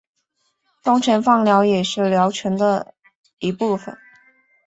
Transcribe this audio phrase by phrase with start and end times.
[0.83, 2.95] 通常放疗也是疗程的
[3.37, 3.95] 一部分。